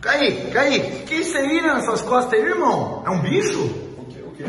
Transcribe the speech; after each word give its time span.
Caí, 0.00 0.50
caí. 0.52 1.04
Que 1.06 1.16
isso 1.16 1.36
aí 1.36 1.60
nas 1.60 1.84
suas 1.84 2.02
costas 2.02 2.34
aí, 2.34 2.46
irmão? 2.46 3.02
É 3.04 3.10
um 3.10 3.20
bicho? 3.20 3.60
O 3.98 4.04
quê? 4.06 4.20
O 4.24 4.30
quê? 4.32 4.44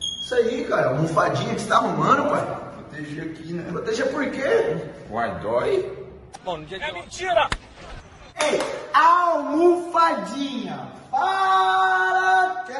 Isso 0.00 0.34
aí, 0.34 0.64
cara. 0.64 0.90
Almofadinha 0.90 1.54
que 1.54 1.60
você 1.60 1.68
tá 1.68 1.76
arrumando, 1.76 2.30
pai. 2.30 2.44
Proteger 2.76 3.24
aqui, 3.24 3.52
né? 3.52 3.64
Proteger 3.70 4.10
por 4.10 4.30
quê? 4.30 4.76
Uai, 5.10 5.40
dói? 5.40 5.92
Ei, 8.40 8.60
almofadinha. 8.94 10.88
Para 11.10 12.64
que 12.66 12.72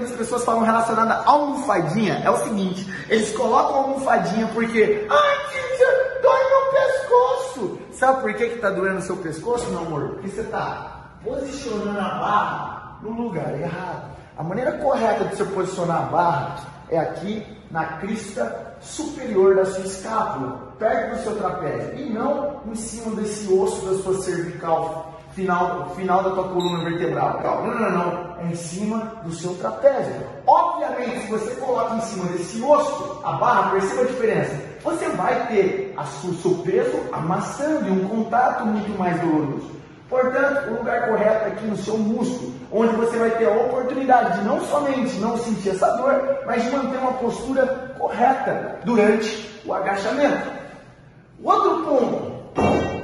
quando 0.00 0.04
as 0.04 0.16
pessoas 0.16 0.44
falam 0.44 0.62
relacionada 0.62 1.14
à 1.14 1.30
almofadinha. 1.30 2.22
É 2.24 2.30
o 2.30 2.36
seguinte, 2.38 2.86
eles 3.08 3.36
colocam 3.36 3.74
a 3.74 3.78
almofadinha 3.84 4.46
porque... 4.48 5.06
Ai, 5.10 5.36
teacher, 5.50 6.20
dói 6.22 6.40
meu 6.48 6.70
pescoço. 6.72 7.78
Sabe 7.92 8.22
por 8.22 8.34
que 8.34 8.48
que 8.48 8.58
tá 8.58 8.70
doendo 8.70 8.98
o 8.98 9.02
seu 9.02 9.16
pescoço, 9.18 9.68
meu 9.70 9.80
amor? 9.80 10.08
Porque 10.10 10.28
você 10.28 10.42
tá 10.44 11.18
posicionando 11.22 11.98
a 11.98 12.14
barra 12.14 12.98
no 13.02 13.10
lugar 13.10 13.52
errado. 13.60 14.10
A 14.38 14.42
maneira 14.42 14.72
correta 14.78 15.24
de 15.24 15.36
você 15.36 15.44
posicionar 15.44 16.04
a 16.04 16.06
barra 16.06 16.56
é 16.88 16.98
aqui 16.98 17.46
na 17.70 17.84
crista 17.98 18.74
superior 18.80 19.54
da 19.54 19.66
sua 19.66 19.84
escápula, 19.84 20.72
perto 20.78 21.16
do 21.16 21.22
seu 21.22 21.36
trapézio, 21.36 21.98
e 21.98 22.10
não 22.10 22.62
em 22.66 22.74
cima 22.74 23.14
desse 23.16 23.52
osso 23.52 23.84
da 23.84 24.02
sua 24.02 24.22
cervical, 24.22 25.09
final, 25.32 25.90
final 25.96 26.22
da 26.22 26.30
tua 26.30 26.48
coluna 26.48 26.84
vertebral. 26.84 27.40
Não, 27.42 27.66
não, 27.66 27.80
não, 27.80 27.90
não. 27.90 28.30
É 28.40 28.46
em 28.46 28.54
cima 28.54 29.12
do 29.22 29.32
seu 29.32 29.54
trapézio. 29.54 30.14
Obviamente, 30.46 31.20
se 31.20 31.30
você 31.30 31.50
coloca 31.56 31.94
em 31.94 32.00
cima 32.00 32.24
desse 32.26 32.62
osso, 32.62 33.20
a 33.24 33.32
barra, 33.32 33.70
perceba 33.70 34.02
a 34.02 34.06
diferença. 34.06 34.70
Você 34.82 35.08
vai 35.10 35.46
ter 35.48 35.94
a 35.96 36.02
o 36.02 36.34
seu 36.34 36.54
peso 36.64 36.98
amassando 37.12 37.88
e 37.88 37.90
um 37.90 38.08
contato 38.08 38.64
muito 38.64 38.98
mais 38.98 39.20
doloroso. 39.20 39.70
Portanto, 40.08 40.70
o 40.70 40.78
lugar 40.78 41.08
correto 41.08 41.44
é 41.44 41.48
aqui 41.48 41.66
no 41.66 41.76
seu 41.76 41.96
músculo, 41.96 42.52
onde 42.72 42.96
você 42.96 43.16
vai 43.16 43.30
ter 43.30 43.46
a 43.46 43.54
oportunidade 43.54 44.40
de 44.40 44.44
não 44.44 44.60
somente 44.62 45.16
não 45.18 45.36
sentir 45.36 45.70
essa 45.70 45.88
dor, 45.96 46.40
mas 46.44 46.64
de 46.64 46.70
manter 46.70 46.98
uma 46.98 47.12
postura 47.12 47.94
correta 47.96 48.80
durante 48.84 49.62
o 49.64 49.72
agachamento. 49.72 50.50
O 51.40 51.48
outro 51.48 51.84
ponto, 51.84 52.32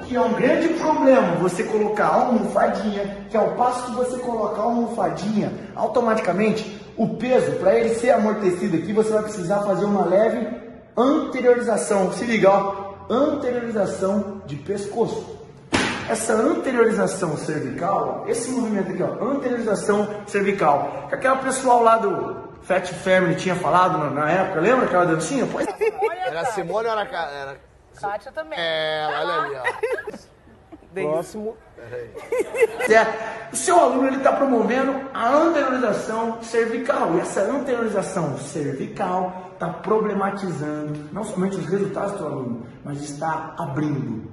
que 0.07 0.17
é 0.17 0.21
um 0.21 0.33
grande 0.33 0.69
problema, 0.75 1.35
você 1.37 1.65
colocar 1.65 2.07
a 2.07 2.15
almofadinha, 2.15 3.27
que 3.29 3.37
ao 3.37 3.53
passo 3.53 3.87
que 3.87 3.97
você 3.97 4.19
colocar 4.19 4.63
a 4.63 4.65
almofadinha, 4.65 5.53
automaticamente 5.75 6.81
o 6.97 7.17
peso, 7.17 7.53
para 7.57 7.75
ele 7.75 7.95
ser 7.95 8.11
amortecido 8.11 8.77
aqui, 8.77 8.93
você 8.93 9.11
vai 9.11 9.23
precisar 9.23 9.61
fazer 9.61 9.85
uma 9.85 10.05
leve 10.05 10.49
anteriorização. 10.97 12.13
Se 12.13 12.25
liga, 12.25 12.51
ó, 12.51 12.95
anteriorização 13.11 14.43
de 14.47 14.57
pescoço. 14.57 15.37
Essa 16.09 16.35
anteriorização 16.35 17.37
cervical, 17.37 18.25
esse 18.29 18.51
movimento 18.51 18.93
aqui, 18.93 19.03
ó, 19.03 19.25
anteriorização 19.25 20.09
cervical, 20.27 21.07
que 21.09 21.17
aquela 21.17 21.37
pessoal 21.37 21.83
lá 21.83 21.99
do 21.99 22.47
Fat 22.63 22.87
Family 22.95 23.35
tinha 23.35 23.57
falado 23.57 23.99
na, 24.15 24.31
época, 24.31 24.61
lembra 24.61 24.87
aquela 24.87 25.05
dancinha? 25.05 25.47
Pois 25.51 25.67
Era 26.27 26.45
Simone 26.47 26.87
ou 26.87 26.93
era... 26.93 27.03
Era... 27.03 27.76
Kátia 28.01 28.33
também. 28.33 28.59
É, 28.59 29.07
olha 29.09 29.35
ali, 29.35 29.55
ó. 29.57 30.27
Próximo. 30.95 31.57
É, 32.89 33.49
o 33.53 33.57
seu 33.57 33.79
aluno 33.79 34.07
ele 34.07 34.17
está 34.17 34.33
promovendo 34.33 34.95
a 35.13 35.29
anteriorização 35.29 36.43
cervical 36.43 37.15
e 37.17 37.21
essa 37.21 37.43
anteriorização 37.43 38.39
cervical 38.39 39.51
está 39.53 39.69
problematizando 39.69 41.09
não 41.13 41.23
somente 41.23 41.57
os 41.57 41.67
resultados 41.67 42.13
do 42.13 42.19
seu 42.19 42.27
aluno, 42.27 42.67
mas 42.83 43.03
está 43.03 43.55
abrindo 43.59 44.31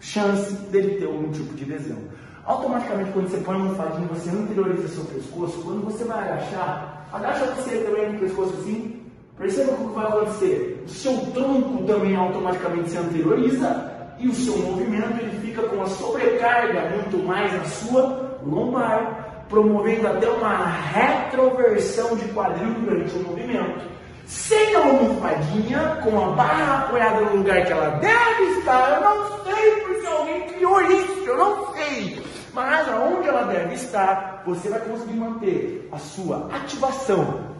chance 0.00 0.52
dele 0.70 0.98
ter 0.98 1.06
algum 1.06 1.30
tipo 1.30 1.54
de 1.54 1.64
lesão. 1.64 1.98
Automaticamente, 2.44 3.10
quando 3.10 3.28
você 3.28 3.38
põe 3.38 3.56
uma 3.56 3.66
almofadinha, 3.66 4.08
você 4.08 4.30
anterioriza 4.30 4.88
seu 4.88 5.04
pescoço. 5.04 5.62
Quando 5.62 5.84
você 5.84 6.04
vai 6.04 6.28
agachar, 6.28 7.08
agacha 7.12 7.46
você 7.46 7.78
também 7.78 8.12
no 8.12 8.20
pescoço 8.20 8.54
assim. 8.60 8.95
Perceba 9.38 9.72
o 9.72 9.88
que 9.88 9.94
vai 9.94 10.06
acontecer. 10.06 10.82
O 10.86 10.88
seu 10.88 11.16
tronco 11.34 11.84
também 11.84 12.16
automaticamente 12.16 12.90
se 12.90 12.96
anterioriza 12.96 13.92
e 14.18 14.28
o 14.28 14.34
seu 14.34 14.56
movimento 14.56 15.20
ele 15.20 15.38
fica 15.40 15.62
com 15.62 15.82
a 15.82 15.86
sobrecarga 15.86 16.90
muito 16.90 17.18
mais 17.18 17.52
na 17.52 17.64
sua 17.64 18.38
lombar, 18.42 19.44
promovendo 19.50 20.08
até 20.08 20.28
uma 20.30 20.64
retroversão 20.64 22.16
de 22.16 22.24
quadril 22.28 22.72
durante 22.80 23.14
o 23.14 23.22
movimento. 23.24 23.84
Sem 24.24 24.74
a 24.74 24.78
almofadinha, 24.78 26.00
com 26.02 26.18
a 26.18 26.30
barra 26.30 26.84
apoiada 26.84 27.20
no 27.20 27.36
lugar 27.36 27.64
que 27.64 27.72
ela 27.72 27.90
deve 27.90 28.44
estar, 28.58 28.94
eu 28.94 29.00
não 29.02 29.44
sei 29.44 29.70
porque 29.82 30.06
alguém 30.06 30.40
criou 30.48 30.80
isso, 30.80 31.24
eu 31.26 31.36
não 31.36 31.74
sei. 31.74 32.22
Mas 32.54 32.88
aonde 32.88 33.28
ela 33.28 33.42
deve 33.42 33.74
estar, 33.74 34.42
você 34.46 34.70
vai 34.70 34.80
conseguir 34.80 35.18
manter 35.18 35.88
a 35.92 35.98
sua 35.98 36.48
ativação 36.52 37.55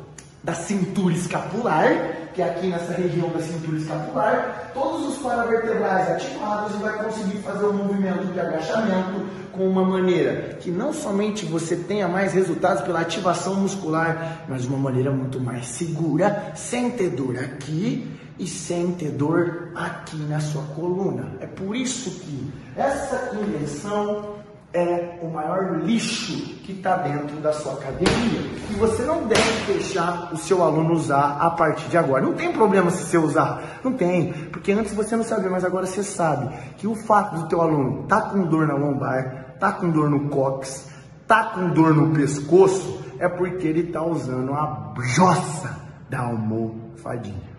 da 0.46 0.54
cintura 0.54 1.12
escapular, 1.12 2.28
que 2.32 2.40
é 2.40 2.48
aqui 2.48 2.68
nessa 2.68 2.92
região 2.92 3.28
da 3.30 3.40
cintura 3.40 3.78
escapular, 3.78 4.70
todos 4.72 5.08
os 5.08 5.18
paravertebrais 5.18 6.08
ativados 6.08 6.76
e 6.76 6.78
vai 6.78 7.04
conseguir 7.04 7.38
fazer 7.38 7.64
o 7.64 7.72
movimento 7.72 8.32
de 8.32 8.38
agachamento 8.38 9.26
com 9.50 9.68
uma 9.68 9.84
maneira 9.84 10.56
que 10.60 10.70
não 10.70 10.92
somente 10.92 11.44
você 11.46 11.74
tenha 11.74 12.06
mais 12.06 12.32
resultados 12.32 12.84
pela 12.84 13.00
ativação 13.00 13.56
muscular, 13.56 14.44
mas 14.48 14.62
de 14.62 14.68
uma 14.68 14.78
maneira 14.78 15.10
muito 15.10 15.40
mais 15.40 15.66
segura, 15.66 16.52
sem 16.54 16.92
ter 16.92 17.10
dor 17.10 17.36
aqui 17.38 18.08
e 18.38 18.46
sem 18.46 18.92
ter 18.92 19.10
dor 19.10 19.72
aqui 19.74 20.18
na 20.28 20.38
sua 20.38 20.62
coluna. 20.76 21.32
É 21.40 21.46
por 21.46 21.74
isso 21.74 22.20
que 22.20 22.52
essa 22.76 23.32
invenção 23.34 24.36
é 24.76 25.18
o 25.22 25.28
maior 25.28 25.78
lixo 25.80 26.34
que 26.62 26.72
está 26.72 26.98
dentro 26.98 27.36
da 27.38 27.50
sua 27.52 27.72
academia. 27.72 28.40
E 28.70 28.74
você 28.74 29.04
não 29.04 29.26
deve 29.26 29.72
deixar 29.72 30.30
o 30.34 30.36
seu 30.36 30.62
aluno 30.62 30.92
usar 30.92 31.38
a 31.40 31.50
partir 31.50 31.88
de 31.88 31.96
agora. 31.96 32.22
Não 32.22 32.34
tem 32.34 32.52
problema 32.52 32.90
se 32.90 33.04
você 33.04 33.16
usar, 33.16 33.80
não 33.82 33.94
tem, 33.94 34.32
porque 34.52 34.72
antes 34.72 34.92
você 34.92 35.16
não 35.16 35.24
sabia, 35.24 35.48
mas 35.48 35.64
agora 35.64 35.86
você 35.86 36.02
sabe 36.02 36.54
que 36.76 36.86
o 36.86 36.94
fato 36.94 37.36
do 37.36 37.48
teu 37.48 37.62
aluno 37.62 38.02
tá 38.02 38.20
com 38.20 38.42
dor 38.42 38.66
na 38.66 38.74
lombar, 38.74 39.56
tá 39.58 39.72
com 39.72 39.90
dor 39.90 40.10
no 40.10 40.28
cóccix, 40.28 40.90
tá 41.26 41.44
com 41.54 41.70
dor 41.70 41.94
no 41.94 42.14
pescoço, 42.14 43.02
é 43.18 43.28
porque 43.28 43.66
ele 43.66 43.88
está 43.88 44.04
usando 44.04 44.52
a 44.52 44.92
jossa 45.00 45.74
da 46.10 46.20
almofadinha. 46.20 47.55